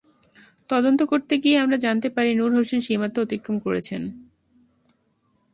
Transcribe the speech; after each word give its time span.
তদন্ত 0.69 0.99
করতে 1.03 1.33
গিয়ে 1.37 1.57
আমরা 1.59 1.77
জানতে 1.77 2.07
পারি 2.09 2.31
নূর 2.35 2.51
হোসেন 2.55 2.79
সীমান্ত 2.79 3.15
অতিক্রম 3.19 3.55
করেছেন। 3.59 4.01